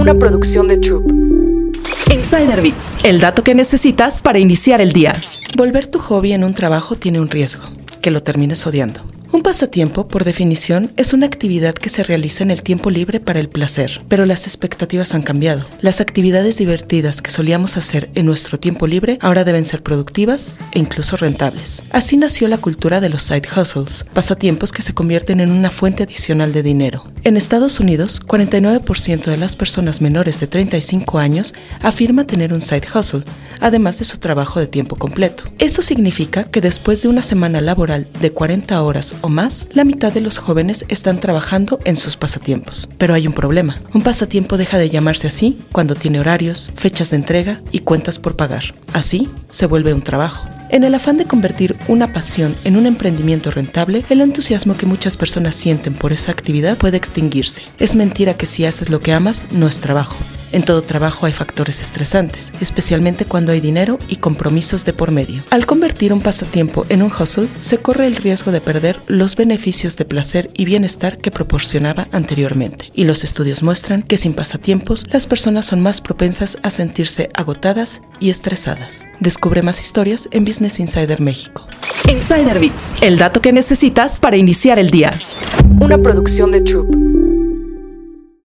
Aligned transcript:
una 0.00 0.14
producción 0.14 0.66
de 0.66 0.78
Troop. 0.78 1.12
Insider 2.10 2.62
Bits, 2.62 2.96
el 3.04 3.20
dato 3.20 3.44
que 3.44 3.54
necesitas 3.54 4.22
para 4.22 4.38
iniciar 4.38 4.80
el 4.80 4.92
día. 4.92 5.14
Volver 5.58 5.86
tu 5.86 5.98
hobby 5.98 6.32
en 6.32 6.42
un 6.42 6.54
trabajo 6.54 6.96
tiene 6.96 7.20
un 7.20 7.28
riesgo, 7.28 7.64
que 8.00 8.10
lo 8.10 8.22
termines 8.22 8.66
odiando. 8.66 9.02
Un 9.32 9.42
pasatiempo, 9.42 10.08
por 10.08 10.24
definición, 10.24 10.90
es 10.96 11.12
una 11.12 11.26
actividad 11.26 11.74
que 11.74 11.88
se 11.88 12.02
realiza 12.02 12.42
en 12.42 12.50
el 12.50 12.64
tiempo 12.64 12.90
libre 12.90 13.20
para 13.20 13.38
el 13.38 13.48
placer, 13.48 14.00
pero 14.08 14.26
las 14.26 14.46
expectativas 14.46 15.14
han 15.14 15.22
cambiado. 15.22 15.66
Las 15.80 16.00
actividades 16.00 16.56
divertidas 16.56 17.22
que 17.22 17.30
solíamos 17.30 17.76
hacer 17.76 18.10
en 18.16 18.26
nuestro 18.26 18.58
tiempo 18.58 18.88
libre 18.88 19.18
ahora 19.20 19.44
deben 19.44 19.64
ser 19.64 19.84
productivas 19.84 20.54
e 20.72 20.80
incluso 20.80 21.16
rentables. 21.16 21.84
Así 21.90 22.16
nació 22.16 22.48
la 22.48 22.58
cultura 22.58 23.00
de 23.00 23.08
los 23.08 23.22
side 23.22 23.46
hustles, 23.54 24.04
pasatiempos 24.12 24.72
que 24.72 24.82
se 24.82 24.94
convierten 24.94 25.38
en 25.38 25.52
una 25.52 25.70
fuente 25.70 26.02
adicional 26.02 26.52
de 26.52 26.64
dinero. 26.64 27.04
En 27.22 27.36
Estados 27.36 27.80
Unidos, 27.80 28.22
49% 28.26 29.24
de 29.24 29.36
las 29.36 29.54
personas 29.54 30.00
menores 30.00 30.40
de 30.40 30.46
35 30.46 31.18
años 31.18 31.52
afirma 31.82 32.26
tener 32.26 32.54
un 32.54 32.62
side 32.62 32.86
hustle, 32.94 33.24
además 33.60 33.98
de 33.98 34.06
su 34.06 34.16
trabajo 34.16 34.58
de 34.58 34.66
tiempo 34.66 34.96
completo. 34.96 35.44
Eso 35.58 35.82
significa 35.82 36.44
que 36.44 36.62
después 36.62 37.02
de 37.02 37.08
una 37.08 37.20
semana 37.20 37.60
laboral 37.60 38.06
de 38.20 38.32
40 38.32 38.82
horas 38.82 39.14
o 39.20 39.28
más, 39.28 39.66
la 39.72 39.84
mitad 39.84 40.12
de 40.12 40.22
los 40.22 40.38
jóvenes 40.38 40.86
están 40.88 41.20
trabajando 41.20 41.78
en 41.84 41.98
sus 41.98 42.16
pasatiempos. 42.16 42.88
Pero 42.96 43.12
hay 43.12 43.26
un 43.26 43.34
problema. 43.34 43.76
Un 43.92 44.02
pasatiempo 44.02 44.56
deja 44.56 44.78
de 44.78 44.88
llamarse 44.88 45.26
así 45.26 45.58
cuando 45.72 45.94
tiene 45.94 46.20
horarios, 46.20 46.70
fechas 46.76 47.10
de 47.10 47.16
entrega 47.16 47.60
y 47.70 47.80
cuentas 47.80 48.18
por 48.18 48.34
pagar. 48.34 48.74
Así 48.94 49.28
se 49.46 49.66
vuelve 49.66 49.92
un 49.92 50.02
trabajo. 50.02 50.49
En 50.72 50.84
el 50.84 50.94
afán 50.94 51.16
de 51.16 51.24
convertir 51.24 51.74
una 51.88 52.12
pasión 52.12 52.54
en 52.62 52.76
un 52.76 52.86
emprendimiento 52.86 53.50
rentable, 53.50 54.04
el 54.08 54.20
entusiasmo 54.20 54.76
que 54.76 54.86
muchas 54.86 55.16
personas 55.16 55.56
sienten 55.56 55.94
por 55.94 56.12
esa 56.12 56.30
actividad 56.30 56.78
puede 56.78 56.96
extinguirse. 56.96 57.62
Es 57.80 57.96
mentira 57.96 58.34
que 58.34 58.46
si 58.46 58.64
haces 58.64 58.88
lo 58.88 59.00
que 59.00 59.12
amas, 59.12 59.46
no 59.50 59.66
es 59.66 59.80
trabajo. 59.80 60.16
En 60.52 60.64
todo 60.64 60.82
trabajo 60.82 61.26
hay 61.26 61.32
factores 61.32 61.80
estresantes, 61.80 62.52
especialmente 62.60 63.24
cuando 63.24 63.52
hay 63.52 63.60
dinero 63.60 63.98
y 64.08 64.16
compromisos 64.16 64.84
de 64.84 64.92
por 64.92 65.12
medio. 65.12 65.44
Al 65.50 65.66
convertir 65.66 66.12
un 66.12 66.20
pasatiempo 66.20 66.84
en 66.88 67.02
un 67.02 67.12
hustle, 67.12 67.48
se 67.60 67.78
corre 67.78 68.06
el 68.06 68.16
riesgo 68.16 68.50
de 68.50 68.60
perder 68.60 69.00
los 69.06 69.36
beneficios 69.36 69.96
de 69.96 70.04
placer 70.04 70.50
y 70.54 70.64
bienestar 70.64 71.18
que 71.18 71.30
proporcionaba 71.30 72.08
anteriormente. 72.10 72.90
Y 72.94 73.04
los 73.04 73.22
estudios 73.22 73.62
muestran 73.62 74.02
que 74.02 74.16
sin 74.16 74.34
pasatiempos, 74.34 75.06
las 75.10 75.26
personas 75.26 75.66
son 75.66 75.80
más 75.80 76.00
propensas 76.00 76.58
a 76.62 76.70
sentirse 76.70 77.30
agotadas 77.34 78.02
y 78.18 78.30
estresadas. 78.30 79.06
Descubre 79.20 79.62
más 79.62 79.80
historias 79.80 80.28
en 80.32 80.44
Business 80.44 80.80
Insider 80.80 81.20
México. 81.20 81.66
Insider 82.08 82.58
Bits, 82.58 82.94
el 83.02 83.18
dato 83.18 83.40
que 83.40 83.52
necesitas 83.52 84.18
para 84.18 84.36
iniciar 84.36 84.78
el 84.78 84.90
día. 84.90 85.12
Una 85.80 85.98
producción 85.98 86.50
de 86.50 86.60
Troop. 86.62 87.09